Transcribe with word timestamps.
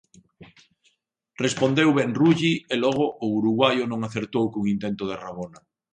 Respondeu 1.43 1.89
ben 1.97 2.11
Rulli 2.19 2.51
e 2.73 2.75
logo 2.83 3.05
o 3.23 3.25
uruguaio 3.39 3.83
non 3.87 4.01
acertou 4.07 4.45
cun 4.51 4.65
intento 4.75 5.03
de 5.07 5.15
rabona. 5.23 5.59